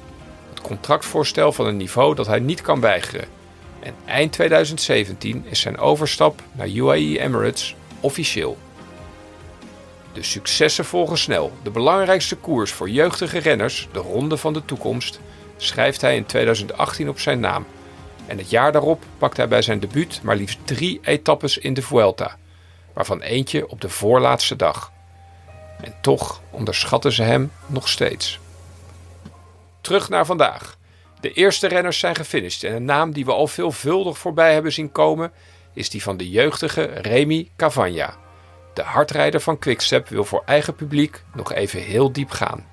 Het 0.49 0.61
contractvoorstel 0.61 1.51
van 1.51 1.65
een 1.65 1.77
niveau 1.77 2.15
dat 2.15 2.27
hij 2.27 2.39
niet 2.39 2.61
kan 2.61 2.79
weigeren 2.79 3.38
En 3.79 3.95
eind 4.05 4.31
2017 4.31 5.45
is 5.49 5.59
zijn 5.59 5.77
overstap 5.77 6.41
naar 6.51 6.69
UAE 6.69 7.19
Emirates 7.19 7.75
officieel. 7.99 8.57
De 10.13 10.23
successen 10.23 10.85
volgen 10.85 11.17
snel. 11.17 11.51
De 11.63 11.69
belangrijkste 11.69 12.35
koers 12.35 12.71
voor 12.71 12.89
jeugdige 12.89 13.37
renners, 13.37 13.87
de 13.91 13.99
Ronde 13.99 14.37
van 14.37 14.53
de 14.53 14.65
Toekomst, 14.65 15.19
schrijft 15.57 16.01
hij 16.01 16.15
in 16.15 16.25
2018 16.25 17.09
op 17.09 17.19
zijn 17.19 17.39
naam. 17.39 17.65
En 18.25 18.37
het 18.37 18.49
jaar 18.49 18.71
daarop 18.71 19.03
pakt 19.17 19.37
hij 19.37 19.47
bij 19.47 19.61
zijn 19.61 19.79
debuut 19.79 20.19
maar 20.23 20.35
liefst 20.35 20.59
drie 20.63 20.99
etappes 21.03 21.57
in 21.57 21.73
de 21.73 21.81
Vuelta, 21.81 22.37
waarvan 22.93 23.21
eentje 23.21 23.69
op 23.69 23.81
de 23.81 23.89
voorlaatste 23.89 24.55
dag. 24.55 24.91
En 25.81 25.93
toch 26.01 26.41
onderschatten 26.49 27.11
ze 27.11 27.23
hem 27.23 27.51
nog 27.65 27.89
steeds. 27.89 28.39
Terug 29.81 30.09
naar 30.09 30.25
vandaag. 30.25 30.77
De 31.21 31.33
eerste 31.33 31.67
renners 31.67 31.99
zijn 31.99 32.15
gefinished 32.15 32.63
en 32.63 32.75
een 32.75 32.85
naam 32.85 33.13
die 33.13 33.25
we 33.25 33.31
al 33.31 33.47
veelvuldig 33.47 34.17
voorbij 34.17 34.53
hebben 34.53 34.71
zien 34.71 34.91
komen 34.91 35.31
is 35.73 35.89
die 35.89 36.03
van 36.03 36.17
de 36.17 36.29
jeugdige 36.29 36.83
Remy 36.83 37.49
Cavagna. 37.55 38.15
De 38.73 38.81
hardrijder 38.81 39.39
van 39.39 39.59
Quickstep 39.59 40.07
wil 40.07 40.23
voor 40.23 40.43
eigen 40.45 40.75
publiek 40.75 41.23
nog 41.33 41.53
even 41.53 41.81
heel 41.81 42.11
diep 42.11 42.29
gaan. 42.29 42.65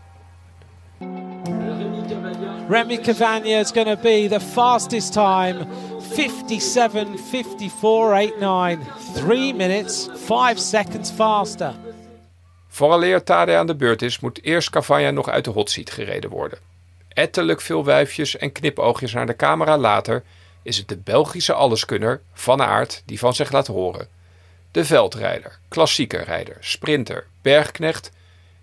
Remy 2.69 2.99
Cavagna 2.99 3.59
is 3.59 3.71
going 3.71 3.89
to 3.89 4.03
be 4.03 4.27
the 4.31 4.41
fastest 4.41 5.13
time 5.13 5.67
57 6.13 7.21
54 7.31 8.13
89 8.13 8.79
3 9.15 9.55
minutes 9.55 10.09
5 10.15 10.59
seconds 10.59 11.11
faster. 11.11 11.75
Vooraleer 12.69 13.23
Tade 13.23 13.57
aan 13.57 13.67
de 13.67 13.77
beurt 13.77 14.03
is, 14.03 14.21
moet 14.21 14.43
eerst 14.43 14.71
Cavagna 14.71 15.11
nog 15.11 15.29
uit 15.29 15.45
de 15.45 15.51
hot 15.51 15.71
seat 15.71 15.91
gereden 15.91 16.31
worden. 16.31 16.76
Ettelijk 17.17 17.61
veel 17.61 17.85
wuifjes 17.85 18.37
en 18.37 18.53
knipoogjes 18.53 19.13
naar 19.13 19.27
de 19.27 19.37
camera 19.37 19.79
later 19.79 20.23
is 20.63 20.77
het 20.77 20.89
de 20.89 20.97
Belgische 20.97 21.53
alleskunner 21.53 22.21
Van 22.33 22.63
Aert 22.63 23.03
die 23.07 23.19
van 23.19 23.35
zich 23.35 23.53
laat 23.53 23.67
horen. 23.67 24.09
De 24.71 24.85
veldrijder, 24.85 25.59
klassieke 25.69 26.17
rijder, 26.17 26.57
sprinter, 26.61 27.27
bergknecht 27.43 28.11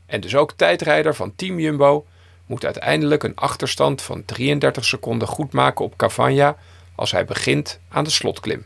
en 0.06 0.22
dus 0.22 0.36
ook 0.36 0.52
tijdrijder 0.52 1.16
van 1.16 1.36
Team 1.36 1.60
Jumbo 1.60 2.06
moet 2.46 2.66
uiteindelijk 2.66 3.24
een 3.24 3.36
achterstand 3.36 4.02
van 4.02 4.26
33 4.26 4.86
seconden 4.86 5.28
goedmaken 5.28 5.86
op 5.86 5.98
Cavagna 5.98 6.56
als 6.96 7.12
hij 7.12 7.26
begint 7.26 7.80
aan 7.90 8.04
de 8.04 8.10
slotklim. 8.10 8.66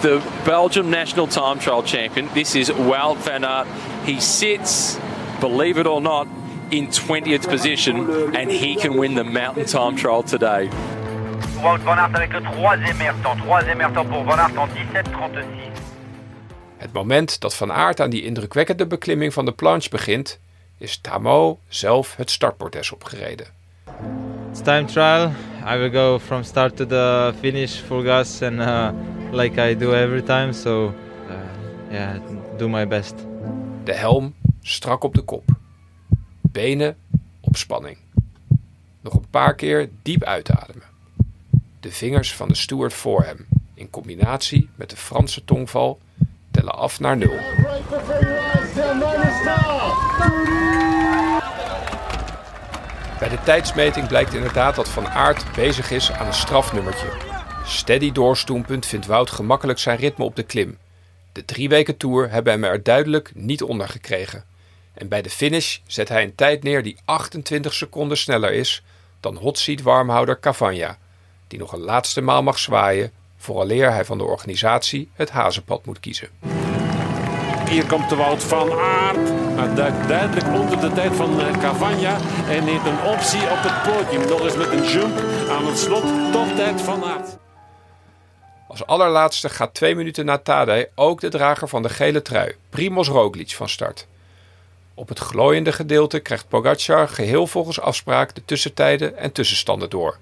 The 0.00 0.20
Belgium 0.44 0.88
national 0.88 1.26
time 1.26 1.56
trial 1.56 1.82
champion. 1.84 2.28
This 2.32 2.54
is 2.54 2.68
Wout 2.68 3.16
van 3.18 3.46
Aert. 3.46 3.66
He 4.04 4.20
sits, 4.20 4.96
believe 5.40 5.80
it 5.80 5.86
or 5.86 6.00
not, 6.00 6.26
in 6.70 6.88
20th 6.88 7.48
position 7.48 7.96
and 8.34 8.50
he 8.50 8.74
can 8.74 8.98
win 8.98 9.14
the 9.14 9.24
mountain 9.24 9.64
time 9.64 9.96
trial 9.96 10.22
today. 10.22 10.68
Wout 11.62 11.80
van 11.80 11.98
Aert 11.98 12.14
avec 12.14 12.32
le 12.32 12.42
troisième 12.42 12.96
meilleur 12.96 13.16
temps. 13.22 13.36
Troisième 13.36 13.78
meilleur 13.78 13.92
temps 13.92 14.04
pour 14.04 14.24
Van 14.24 14.38
Aert 14.38 14.58
en 14.58 14.68
17.36. 14.68 15.44
Het 16.76 16.92
moment 16.92 17.40
dat 17.40 17.54
Van 17.54 17.72
Aert 17.72 18.00
aan 18.00 18.10
die 18.10 18.22
indrukwekkende 18.22 18.86
beklimming 18.86 19.32
van 19.32 19.44
de 19.44 19.52
planche 19.52 19.88
begint, 19.88 20.38
is 20.78 20.98
Tamo 21.00 21.58
zelf 21.68 22.16
het 22.16 22.30
startbordes 22.30 22.92
opgereden. 22.92 23.46
It's 24.50 24.60
time 24.62 24.84
trial. 24.84 25.32
I 25.66 25.78
will 25.78 25.90
go 25.90 26.18
from 26.18 26.44
start 26.44 26.76
to 26.76 26.86
the 26.86 27.32
finish 27.40 27.80
full 27.80 28.02
gas 28.02 28.42
and 28.42 28.60
uh, 28.60 28.90
like 29.32 29.70
I 29.70 29.74
do 29.74 29.94
every 29.94 30.22
time. 30.22 30.52
So 30.52 30.94
uh, 31.28 31.92
yeah, 31.92 32.16
do 32.56 32.68
my 32.68 32.86
best. 32.86 33.14
De 33.84 33.92
helm 33.92 34.34
strak 34.62 35.04
op 35.04 35.14
de 35.14 35.22
kop. 35.22 35.55
Benen 36.56 36.96
op 37.40 37.56
spanning. 37.56 37.96
Nog 39.00 39.14
een 39.14 39.30
paar 39.30 39.54
keer 39.54 39.88
diep 40.02 40.24
uitademen. 40.24 40.82
De 41.80 41.92
vingers 41.92 42.34
van 42.34 42.48
de 42.48 42.54
steward 42.54 42.94
voor 42.94 43.24
hem, 43.24 43.46
in 43.74 43.90
combinatie 43.90 44.68
met 44.74 44.90
de 44.90 44.96
Franse 44.96 45.44
tongval, 45.44 46.00
tellen 46.50 46.74
af 46.74 47.00
naar 47.00 47.16
nul. 47.16 47.36
Bij 53.18 53.28
de 53.28 53.38
tijdsmeting 53.44 54.08
blijkt 54.08 54.34
inderdaad 54.34 54.74
dat 54.74 54.88
Van 54.88 55.08
Aert 55.08 55.44
bezig 55.54 55.90
is 55.90 56.10
aan 56.12 56.26
een 56.26 56.34
strafnummertje. 56.34 57.12
Steady 57.64 58.12
doorstoempend 58.12 58.86
vindt 58.86 59.06
Wout 59.06 59.30
gemakkelijk 59.30 59.78
zijn 59.78 59.98
ritme 59.98 60.24
op 60.24 60.36
de 60.36 60.42
klim. 60.42 60.78
De 61.32 61.44
drie 61.44 61.68
weken 61.68 61.96
tour 61.96 62.30
hebben 62.30 62.52
hem 62.52 62.64
er 62.64 62.82
duidelijk 62.82 63.30
niet 63.34 63.62
onder 63.62 63.88
gekregen. 63.88 64.44
En 64.96 65.08
bij 65.08 65.22
de 65.22 65.30
finish 65.30 65.78
zet 65.86 66.08
hij 66.08 66.22
een 66.22 66.34
tijd 66.34 66.62
neer 66.62 66.82
die 66.82 66.96
28 67.04 67.74
seconden 67.74 68.16
sneller 68.16 68.52
is 68.52 68.82
dan 69.20 69.36
hotseat 69.36 69.82
warmhouder 69.82 70.40
Cavagna, 70.40 70.98
die 71.48 71.58
nog 71.58 71.72
een 71.72 71.80
laatste 71.80 72.20
maal 72.20 72.42
mag 72.42 72.58
zwaaien 72.58 73.12
vooraleer 73.36 73.92
hij 73.92 74.04
van 74.04 74.18
de 74.18 74.24
organisatie 74.24 75.10
het 75.14 75.30
hazenpad 75.30 75.84
moet 75.86 76.00
kiezen. 76.00 76.28
Hier 77.68 77.86
komt 77.86 78.08
de 78.08 78.16
Wout 78.16 78.42
van 78.42 78.72
Aert. 78.72 79.28
Hij 79.58 79.74
duikt 79.74 80.08
duidelijk 80.08 80.46
onder 80.46 80.80
de 80.80 80.92
tijd 80.92 81.14
van 81.14 81.40
eh, 81.40 81.58
Cavagna. 81.58 82.16
En 82.48 82.64
neemt 82.64 82.86
een 82.86 83.02
optie 83.02 83.42
op 83.42 83.58
het 83.58 83.82
podium. 83.82 84.28
Nog 84.28 84.40
eens 84.40 84.56
met 84.56 84.72
een 84.72 84.88
jump 84.88 85.18
aan 85.50 85.66
het 85.66 85.78
slot. 85.78 86.32
Toptijd 86.32 86.80
van 86.80 87.04
Aert. 87.04 87.36
Als 88.68 88.86
allerlaatste 88.86 89.48
gaat 89.48 89.74
twee 89.74 89.94
minuten 89.94 90.24
na 90.24 90.38
Tadej 90.38 90.90
ook 90.94 91.20
de 91.20 91.28
drager 91.28 91.68
van 91.68 91.82
de 91.82 91.88
gele 91.88 92.22
trui, 92.22 92.54
Primoz 92.70 93.08
Roglic, 93.08 93.50
van 93.50 93.68
start. 93.68 94.06
Op 94.98 95.08
het 95.08 95.18
glooiende 95.18 95.72
gedeelte 95.72 96.18
krijgt 96.18 96.48
Pogacar 96.48 97.08
geheel 97.08 97.46
volgens 97.46 97.80
afspraak 97.80 98.34
de 98.34 98.44
tussentijden 98.44 99.16
en 99.16 99.32
tussenstanden 99.32 99.90
door. 99.90 100.18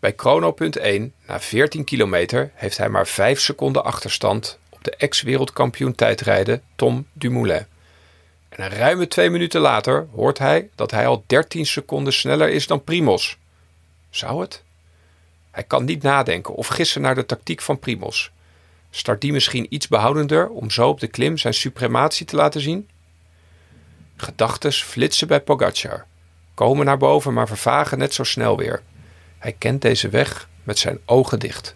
Bij 0.00 0.12
chronopunt 0.16 0.76
1, 0.76 1.12
na 1.26 1.40
14 1.40 1.84
kilometer, 1.84 2.50
heeft 2.54 2.76
hij 2.76 2.88
maar 2.88 3.06
5 3.06 3.40
seconden 3.40 3.84
achterstand 3.84 4.58
op 4.68 4.84
de 4.84 4.90
ex-wereldkampioen 4.96 5.94
tijdrijden 5.94 6.62
Tom 6.76 7.06
Dumoulin. 7.12 7.66
En 8.48 8.68
ruime 8.68 9.08
twee 9.08 9.30
minuten 9.30 9.60
later 9.60 10.06
hoort 10.14 10.38
hij 10.38 10.68
dat 10.74 10.90
hij 10.90 11.06
al 11.06 11.24
13 11.26 11.66
seconden 11.66 12.12
sneller 12.12 12.48
is 12.48 12.66
dan 12.66 12.84
Primos. 12.84 13.38
Zou 14.10 14.40
het? 14.40 14.62
Hij 15.50 15.64
kan 15.64 15.84
niet 15.84 16.02
nadenken 16.02 16.54
of 16.54 16.66
gissen 16.66 17.00
naar 17.00 17.14
de 17.14 17.26
tactiek 17.26 17.60
van 17.60 17.78
Primos. 17.78 18.30
Start 18.90 19.20
die 19.20 19.32
misschien 19.32 19.66
iets 19.68 19.88
behoudender 19.88 20.48
om 20.48 20.70
zo 20.70 20.88
op 20.88 21.00
de 21.00 21.08
klim 21.08 21.38
zijn 21.38 21.54
suprematie 21.54 22.26
te 22.26 22.36
laten 22.36 22.60
zien? 22.60 22.88
Gedachtes 24.16 24.82
flitsen 24.82 25.28
bij 25.28 25.40
Pogacar, 25.40 26.06
komen 26.54 26.86
naar 26.86 26.98
boven 26.98 27.32
maar 27.32 27.46
vervagen 27.46 27.98
net 27.98 28.14
zo 28.14 28.24
snel 28.24 28.56
weer. 28.56 28.82
Hij 29.38 29.52
kent 29.52 29.82
deze 29.82 30.08
weg 30.08 30.48
met 30.62 30.78
zijn 30.78 30.98
ogen 31.04 31.38
dicht. 31.38 31.74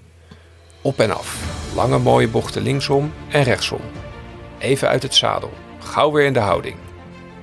Op 0.81 0.99
en 0.99 1.17
af, 1.17 1.43
lange 1.75 1.99
mooie 1.99 2.29
bochten 2.29 2.63
linksom 2.63 3.13
en 3.29 3.43
rechtsom. 3.43 3.81
Even 4.59 4.89
uit 4.89 5.03
het 5.03 5.15
zadel, 5.15 5.53
gauw 5.79 6.13
weer 6.13 6.25
in 6.25 6.33
de 6.33 6.39
houding. 6.39 6.77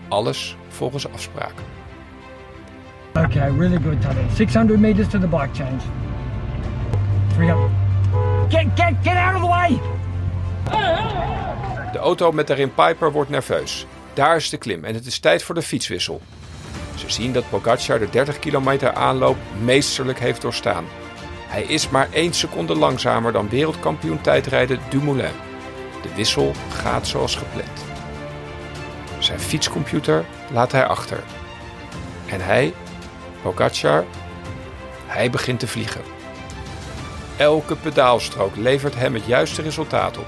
Alles 0.08 0.56
volgens 0.70 1.12
afspraak. 1.12 1.54
Okay, 3.14 3.50
really 3.50 3.80
good 3.84 4.02
tunnel. 4.02 4.24
600 4.34 4.80
meters 4.80 5.08
to 5.08 5.20
the 5.20 5.28
bike 5.28 5.54
change. 5.54 5.82
300. 7.36 7.72
Get, 8.50 8.66
get, 8.76 8.94
get 9.04 9.16
out 9.16 9.36
of 9.36 9.42
the 9.42 9.48
way! 9.48 9.80
De 11.92 11.98
auto 11.98 12.32
met 12.32 12.48
daarin 12.48 12.74
Piper 12.74 13.12
wordt 13.12 13.30
nerveus. 13.30 13.86
Daar 14.16 14.36
is 14.36 14.50
de 14.50 14.58
klim 14.58 14.84
en 14.84 14.94
het 14.94 15.06
is 15.06 15.20
tijd 15.20 15.44
voor 15.44 15.56
de 15.56 15.62
fietswissel. 15.62 16.22
Ze 16.96 17.12
zien 17.12 17.34
dat 17.34 17.50
Pogacar 17.50 18.00
de 18.00 18.10
30 18.10 18.40
kilometer 18.40 18.94
aanloop 18.94 19.38
meesterlijk 19.64 20.20
heeft 20.20 20.42
doorstaan. 20.42 20.86
Hij 21.48 21.64
is 21.64 21.90
maar 21.90 22.08
1 22.12 22.34
seconde 22.34 22.76
langzamer 22.76 23.32
dan 23.32 23.50
wereldkampioen 23.50 24.22
tijdrijden 24.22 24.80
Dumoulin. 24.90 25.34
De 26.02 26.16
wissel 26.16 26.52
gaat 26.70 27.08
zoals 27.08 27.36
gepland. 27.36 27.86
Zijn 29.20 29.40
fietscomputer 29.40 30.26
laat 30.52 30.72
hij 30.72 30.86
achter. 30.86 31.24
En 32.30 32.42
hij, 32.42 32.74
Pogacar, 33.42 34.06
hij 35.06 35.30
begint 35.30 35.60
te 35.60 35.68
vliegen. 35.68 36.02
Elke 37.38 37.76
pedaalstrook 37.76 38.56
levert 38.56 38.96
hem 38.96 39.14
het 39.14 39.26
juiste 39.26 39.62
resultaat 39.62 40.18
op. 40.18 40.28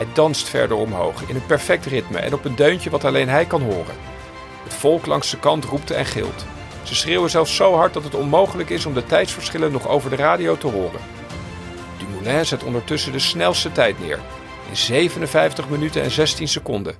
Hij 0.00 0.08
danst 0.12 0.48
verder 0.48 0.76
omhoog 0.76 1.22
in 1.26 1.34
een 1.34 1.46
perfect 1.46 1.86
ritme 1.86 2.18
en 2.18 2.34
op 2.34 2.44
een 2.44 2.54
deuntje 2.54 2.90
wat 2.90 3.04
alleen 3.04 3.28
hij 3.28 3.44
kan 3.44 3.62
horen. 3.62 3.94
Het 4.64 4.74
volk 4.74 5.06
langs 5.06 5.30
de 5.30 5.38
kant 5.38 5.64
roept 5.64 5.90
en 5.90 6.06
gilt. 6.06 6.44
Ze 6.82 6.94
schreeuwen 6.94 7.30
zelfs 7.30 7.56
zo 7.56 7.74
hard 7.74 7.94
dat 7.94 8.04
het 8.04 8.14
onmogelijk 8.14 8.70
is 8.70 8.86
om 8.86 8.94
de 8.94 9.04
tijdsverschillen 9.04 9.72
nog 9.72 9.88
over 9.88 10.10
de 10.10 10.16
radio 10.16 10.56
te 10.56 10.66
horen. 10.66 11.00
Dumoulin 11.98 12.46
zet 12.46 12.64
ondertussen 12.64 13.12
de 13.12 13.18
snelste 13.18 13.72
tijd 13.72 13.98
neer. 13.98 14.18
In 14.68 14.76
57 14.76 15.68
minuten 15.68 16.02
en 16.02 16.10
16 16.10 16.48
seconden. 16.48 16.94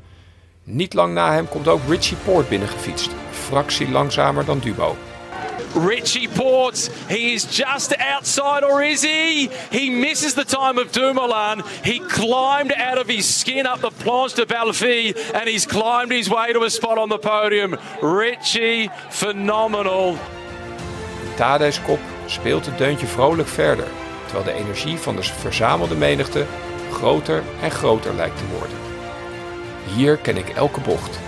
Niet 0.65 0.95
lang 0.95 1.15
na 1.15 1.33
hem 1.33 1.49
komt 1.49 1.69
ook 1.69 1.81
Richie 1.89 2.17
Poort 2.25 2.49
binnengefietst. 2.49 3.11
Een 3.11 3.35
fractie 3.35 3.91
langzamer 3.91 4.45
dan 4.45 4.59
Dubo. 4.59 4.97
Richie 5.75 6.29
Ports, 6.29 6.89
he 7.09 7.35
is 7.35 7.45
just 7.45 7.93
outside, 7.99 8.65
or 8.65 8.83
is 8.83 9.03
he? 9.03 9.49
He 9.71 9.91
misses 9.91 10.35
the 10.35 10.45
time 10.45 10.79
of 10.79 10.93
Dumoulin. 10.93 11.63
He 11.85 12.01
climbed 12.01 12.73
out 12.73 12.99
of 12.99 13.07
his 13.07 13.27
skin 13.27 13.67
up 13.67 13.81
the 13.81 13.91
planche 13.91 14.35
de 14.35 14.47
Belleville 14.47 15.15
and 15.35 15.49
he's 15.49 15.67
climbed 15.67 16.13
his 16.13 16.29
way 16.29 16.53
to 16.53 16.63
a 16.63 16.71
spot 16.71 16.99
on 16.99 17.09
the 17.09 17.19
podium. 17.19 17.77
Richie, 18.03 18.89
phenomenal. 19.11 20.19
Tadej's 21.37 21.81
kop 21.83 22.01
speelt 22.27 22.67
het 22.67 22.79
deuntje 22.79 23.07
vrolijk 23.07 23.49
verder. 23.49 23.89
terwijl 24.31 24.57
de 24.57 24.65
energie 24.65 24.99
van 24.99 25.17
de 25.17 25.23
verzamelde 25.23 25.95
menigte 25.95 26.47
groter 26.93 27.43
en 27.63 27.71
groter 27.71 28.15
lijkt 28.15 28.39
te 28.39 28.47
worden. 28.59 28.77
Hier 29.95 30.17
ken 30.17 30.37
ik 30.37 30.49
elke 30.49 30.81
bocht, 30.81 31.19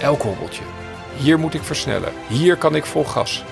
elk 0.00 0.22
hobbeltje. 0.22 0.62
Hier 1.16 1.38
moet 1.38 1.54
ik 1.54 1.62
versnellen, 1.62 2.12
hier 2.28 2.56
kan 2.56 2.74
ik 2.74 2.84
vol 2.84 3.04
gas. 3.04 3.44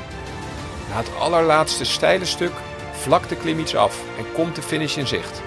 Na 0.93 0.99
het 0.99 1.17
allerlaatste 1.19 1.85
steile 1.85 2.25
stuk 2.25 2.53
vlakt 2.93 3.29
de 3.29 3.37
klim 3.37 3.59
iets 3.59 3.77
af 3.77 4.03
en 4.19 4.33
komt 4.33 4.55
de 4.55 4.63
finish 4.63 4.97
in 4.97 5.07
zicht. 5.07 5.43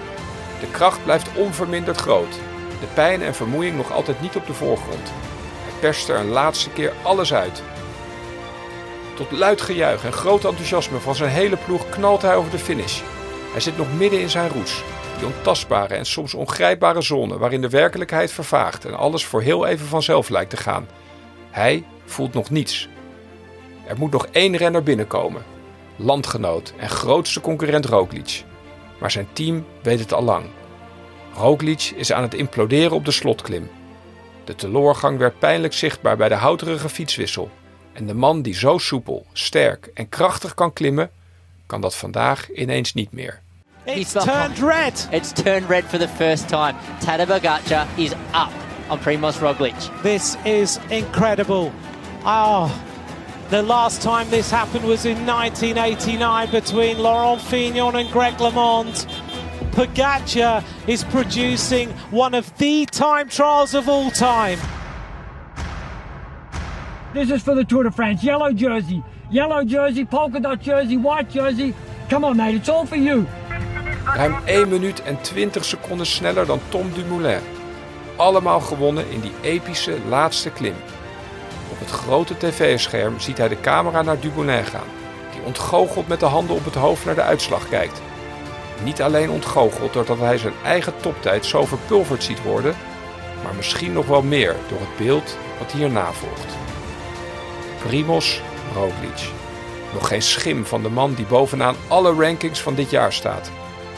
De 0.60 0.70
kracht 0.70 1.04
blijft 1.04 1.36
onverminderd 1.36 1.96
groot. 1.96 2.32
De 2.80 2.86
pijn 2.94 3.22
en 3.22 3.34
vermoeiing 3.34 3.76
nog 3.76 3.92
altijd 3.92 4.20
niet 4.20 4.36
op 4.36 4.46
de 4.46 4.54
voorgrond. 4.54 5.12
Hij 5.62 5.80
perst 5.80 6.08
er 6.08 6.18
een 6.18 6.28
laatste 6.28 6.70
keer 6.70 6.92
alles 7.02 7.34
uit. 7.34 7.62
Tot 9.14 9.30
luid 9.30 9.60
gejuich 9.60 10.04
en 10.04 10.12
groot 10.12 10.44
enthousiasme 10.44 10.98
van 10.98 11.14
zijn 11.14 11.30
hele 11.30 11.56
ploeg 11.56 11.88
knalt 11.88 12.22
hij 12.22 12.36
over 12.36 12.50
de 12.50 12.58
finish. 12.58 13.00
Hij 13.52 13.60
zit 13.60 13.76
nog 13.76 13.96
midden 13.96 14.20
in 14.20 14.30
zijn 14.30 14.50
roes, 14.50 14.82
die 15.18 15.26
ontastbare 15.26 15.94
en 15.94 16.06
soms 16.06 16.34
ongrijpbare 16.34 17.02
zone 17.02 17.38
waarin 17.38 17.60
de 17.60 17.68
werkelijkheid 17.68 18.32
vervaagt 18.32 18.84
en 18.84 18.94
alles 18.94 19.24
voor 19.24 19.42
heel 19.42 19.66
even 19.66 19.86
vanzelf 19.86 20.28
lijkt 20.28 20.50
te 20.50 20.56
gaan. 20.56 20.88
Hij 21.50 21.84
voelt 22.04 22.32
nog 22.32 22.50
niets. 22.50 22.88
Er 23.86 23.98
moet 23.98 24.10
nog 24.10 24.26
één 24.26 24.56
renner 24.56 24.82
binnenkomen. 24.82 25.44
Landgenoot 25.96 26.72
en 26.76 26.88
grootste 26.88 27.40
concurrent 27.40 27.84
Roglic. 27.84 28.44
Maar 28.98 29.10
zijn 29.10 29.28
team 29.32 29.66
weet 29.82 29.98
het 29.98 30.12
al 30.12 30.22
lang. 30.22 30.44
Roglic 31.34 31.92
is 31.96 32.12
aan 32.12 32.22
het 32.22 32.34
imploderen 32.34 32.92
op 32.92 33.04
de 33.04 33.10
slotklim. 33.10 33.70
De 34.44 34.54
teleurgang 34.54 35.18
werd 35.18 35.38
pijnlijk 35.38 35.72
zichtbaar 35.72 36.16
bij 36.16 36.28
de 36.28 36.34
houterige 36.34 36.88
fietswissel. 36.88 37.50
En 37.92 38.06
de 38.06 38.14
man 38.14 38.42
die 38.42 38.54
zo 38.54 38.78
soepel, 38.78 39.26
sterk 39.32 39.90
en 39.94 40.08
krachtig 40.08 40.54
kan 40.54 40.72
klimmen, 40.72 41.10
kan 41.66 41.80
dat 41.80 41.94
vandaag 41.94 42.52
ineens 42.52 42.94
niet 42.94 43.12
meer. 43.12 43.40
It's 43.84 44.12
turned 44.12 44.58
red. 44.58 45.08
It's 45.10 45.32
turned 45.32 45.68
red 45.68 45.84
for 45.84 45.98
the 45.98 46.08
first 46.08 46.48
time. 46.48 46.74
Tadej 47.04 47.26
Pogacar 47.26 47.86
is 47.94 48.10
up 48.10 48.52
on 48.88 48.98
Primoz 48.98 49.38
Roglic. 49.38 49.74
This 50.02 50.36
is 50.44 50.78
incredible. 50.88 51.70
Ah, 52.22 52.70
the 53.50 53.62
last 53.62 54.02
time 54.02 54.28
this 54.30 54.50
happened 54.50 54.84
was 54.84 55.04
in 55.04 55.24
1989 55.26 56.50
between 56.50 56.98
Laurent 56.98 57.40
Fignon 57.40 57.94
and 57.96 58.10
Greg 58.10 58.34
LeMond. 58.34 59.06
Pogacar 59.70 60.64
is 60.88 61.04
producing 61.04 61.90
one 62.10 62.34
of 62.34 62.56
the 62.58 62.86
time 62.86 63.28
trials 63.28 63.74
of 63.74 63.88
all 63.88 64.10
time. 64.10 64.58
This 67.14 67.30
is 67.30 67.42
for 67.42 67.54
the 67.54 67.64
Tour 67.64 67.84
de 67.84 67.90
France. 67.90 68.22
Yellow 68.24 68.52
jersey, 68.52 69.02
yellow 69.30 69.64
jersey, 69.64 70.04
polka 70.04 70.40
dot 70.40 70.60
jersey, 70.60 70.96
white 70.96 71.30
jersey. 71.30 71.74
Come 72.08 72.24
on, 72.24 72.36
mate, 72.36 72.56
it's 72.56 72.68
all 72.68 72.86
for 72.86 72.96
you. 72.96 73.26
Ruim 74.04 74.34
1 74.46 74.68
minuut 74.68 75.02
en 75.02 75.20
20 75.22 75.64
seconden 75.64 76.06
sneller 76.06 76.46
dan 76.46 76.60
Tom 76.68 76.92
Dumoulin. 76.94 77.40
Allemaal 78.16 78.60
gewonnen 78.60 79.10
in 79.10 79.20
die 79.20 79.32
epische 79.42 79.98
laatste 80.08 80.50
klim. 80.50 80.74
Het 81.78 81.90
grote 81.90 82.36
tv-scherm 82.36 83.20
ziet 83.20 83.38
hij 83.38 83.48
de 83.48 83.60
camera 83.60 84.02
naar 84.02 84.20
Dumoulin 84.20 84.64
gaan, 84.64 84.88
die 85.32 85.42
ontgoocheld 85.42 86.08
met 86.08 86.20
de 86.20 86.26
handen 86.26 86.56
op 86.56 86.64
het 86.64 86.74
hoofd 86.74 87.04
naar 87.04 87.14
de 87.14 87.22
uitslag 87.22 87.68
kijkt. 87.68 88.00
Niet 88.84 89.02
alleen 89.02 89.30
ontgoocheld 89.30 89.92
doordat 89.92 90.18
hij 90.18 90.38
zijn 90.38 90.54
eigen 90.64 90.92
toptijd 91.00 91.46
zo 91.46 91.64
verpulverd 91.64 92.22
ziet 92.22 92.42
worden, 92.42 92.74
maar 93.42 93.54
misschien 93.54 93.92
nog 93.92 94.06
wel 94.06 94.22
meer 94.22 94.54
door 94.68 94.80
het 94.80 95.06
beeld 95.06 95.38
wat 95.58 95.72
hierna 95.72 96.12
volgt. 96.12 96.56
Primoz 97.86 98.40
Roglic. 98.74 99.28
Nog 99.92 100.08
geen 100.08 100.22
schim 100.22 100.66
van 100.66 100.82
de 100.82 100.88
man 100.88 101.14
die 101.14 101.26
bovenaan 101.26 101.76
alle 101.88 102.14
rankings 102.14 102.60
van 102.60 102.74
dit 102.74 102.90
jaar 102.90 103.12
staat. 103.12 103.50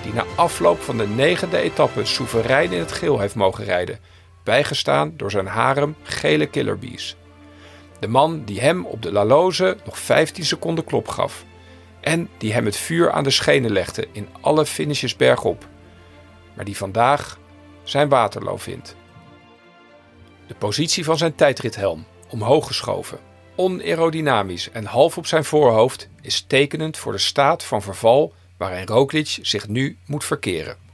Die 0.03 0.13
na 0.13 0.25
afloop 0.35 0.81
van 0.81 0.97
de 0.97 1.07
negende 1.07 1.59
etappe 1.59 2.05
soeverein 2.05 2.73
in 2.73 2.79
het 2.79 2.93
geel 2.93 3.19
heeft 3.19 3.35
mogen 3.35 3.65
rijden, 3.65 4.01
bijgestaan 4.45 5.13
door 5.17 5.31
zijn 5.31 5.47
harem 5.47 5.97
gele 6.03 6.47
killerbees. 6.47 7.17
De 8.01 8.09
man 8.09 8.45
die 8.45 8.61
hem 8.61 8.85
op 8.87 9.03
de 9.03 9.13
Laloze 9.13 9.77
nog 9.85 9.99
15 9.99 10.45
seconden 10.45 10.85
klop 10.85 11.09
gaf. 11.09 11.45
En 12.01 12.29
die 12.39 12.53
hem 12.53 12.65
het 12.65 12.77
vuur 12.77 13.11
aan 13.11 13.25
de 13.25 13.31
schenen 13.31 13.73
legde 13.73 14.09
in 14.13 14.29
alle 14.41 14.67
finishes 14.67 15.17
bergop. 15.17 15.67
Maar 16.55 16.65
die 16.65 16.77
vandaag 16.77 17.39
zijn 17.83 18.09
Waterloo 18.09 18.57
vindt. 18.57 18.97
De 20.47 20.55
positie 20.55 21.05
van 21.05 21.17
zijn 21.17 21.35
tijdrithelm, 21.35 22.07
omhoog 22.29 22.67
geschoven, 22.67 23.19
onaerodynamisch 23.57 24.71
en 24.71 24.85
half 24.85 25.19
op 25.19 25.27
zijn 25.27 25.45
voorhoofd, 25.45 26.09
is 26.21 26.45
tekenend 26.47 26.97
voor 26.97 27.13
de 27.13 27.19
staat 27.19 27.65
van 27.65 27.83
verval 27.83 28.35
waarin 28.57 28.87
Roglic 28.87 29.39
zich 29.43 29.69
nu 29.69 29.99
moet 30.07 30.25
verkeren. 30.25 30.88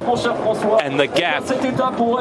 And 0.00 0.98
the 0.98 1.06
gap 1.06 1.42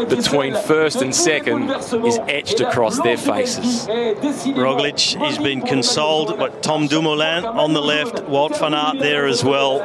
between 0.09 0.55
first 0.55 1.01
and 1.01 1.13
second 1.13 1.69
is 2.05 2.19
etched 2.27 2.59
across 2.59 2.99
their 2.99 3.17
faces. 3.17 3.87
Roglic 3.87 5.15
has 5.15 5.37
been 5.37 5.61
consoled, 5.61 6.37
but 6.39 6.63
Tom 6.63 6.87
Dumoulin 6.87 7.45
on 7.45 7.73
the 7.73 7.81
left, 7.81 8.23
Walt 8.27 8.57
van 8.57 8.73
Aert 8.73 8.99
there 8.99 9.27
as 9.27 9.43
well. 9.43 9.79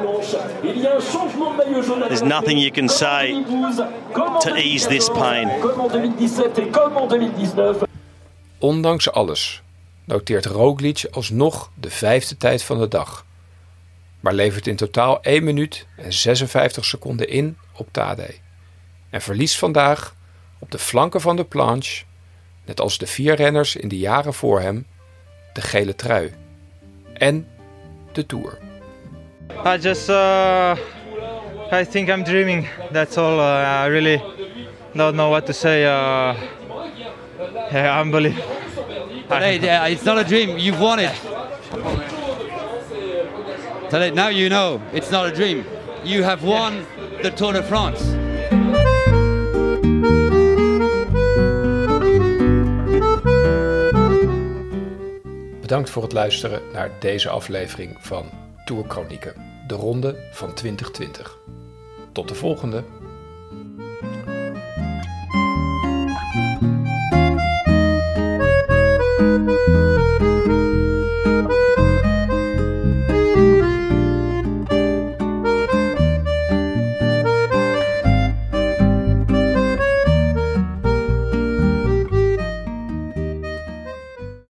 There's 2.09 2.23
nothing 2.23 2.59
you 2.59 2.71
can 2.71 2.89
say 2.89 3.45
to 4.41 4.57
ease 4.57 4.87
this 4.87 5.09
pain. 5.11 5.49
Ondanks 8.59 9.11
alles 9.13 9.63
noteert 10.05 10.47
Roglic 10.47 11.07
alsnog 11.11 11.71
de 11.75 11.91
vijfde 11.91 12.37
tijd 12.37 12.63
van 12.63 12.79
de 12.79 12.89
dag. 12.89 13.25
Maar 14.23 14.33
levert 14.33 14.67
in 14.67 14.77
totaal 14.77 15.23
1 15.23 15.45
minuut 15.45 15.87
en 15.97 16.13
56 16.13 16.85
seconden 16.85 17.29
in 17.29 17.57
op 17.77 17.89
Tadej. 17.91 18.41
En 19.11 19.23
verliest 19.23 19.59
vandaag 19.59 20.15
op 20.59 20.71
de 20.71 20.79
flanken 20.79 21.21
van 21.21 21.37
de 21.37 21.45
planche, 21.45 22.05
net 22.65 22.81
als 22.81 22.99
de 22.99 23.07
vier 23.07 23.35
renners 23.35 23.77
in 23.77 23.89
de 23.89 23.99
jaren 23.99 24.35
voor 24.35 24.61
hem, 24.61 24.87
de 25.53 25.61
gele 25.61 25.95
trui. 25.95 26.35
En 27.15 27.49
de 28.13 28.27
Tour. 28.27 28.59
I 29.65 29.79
just, 29.81 30.09
uh, 30.09 30.77
I 31.73 31.87
think 31.87 32.09
I'm 32.09 32.25
dreaming. 32.25 32.67
That's 32.93 33.17
all. 33.17 33.39
Uh, 33.39 33.85
I 33.87 33.89
really 33.89 34.23
don't 34.95 35.15
know 35.15 35.31
what 35.31 35.47
to 35.47 35.53
say. 35.53 35.85
Uh, 35.85 36.35
yeah, 37.71 38.01
unbelievable. 38.01 38.45
Hey, 39.29 39.57
it's 39.93 40.05
not 40.05 40.19
a 40.19 40.25
dream. 40.25 40.59
You've 40.59 40.81
won 40.81 40.99
it. 40.99 41.13
Today, 43.93 44.11
now 44.11 44.29
you 44.29 44.49
know 44.49 44.81
it's 44.93 45.11
not 45.11 45.27
a 45.27 45.31
dream. 45.31 45.67
You 46.03 46.23
have 46.23 46.43
won 46.47 46.87
the 47.23 47.33
Tour 47.33 47.53
de 47.53 47.63
France. 47.63 48.05
Bedankt 55.61 55.91
voor 55.91 56.03
het 56.03 56.13
luisteren 56.13 56.63
naar 56.73 56.91
deze 57.01 57.29
aflevering 57.29 57.97
van 58.01 58.31
Tourchronieken, 58.65 59.35
de 59.67 59.75
ronde 59.75 60.17
van 60.33 60.55
2020. 60.55 61.39
Tot 62.13 62.29
de 62.29 62.35
volgende! 62.35 62.85